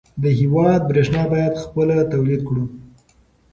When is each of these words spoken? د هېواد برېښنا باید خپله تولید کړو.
د 0.23 0.23
هېواد 0.39 0.81
برېښنا 0.89 1.23
باید 1.33 1.61
خپله 1.63 1.95
تولید 2.13 2.41
کړو. 2.47 2.63